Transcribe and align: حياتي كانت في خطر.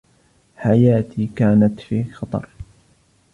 حياتي 0.57 1.27
كانت 1.27 1.79
في 1.79 2.03
خطر. 2.03 2.49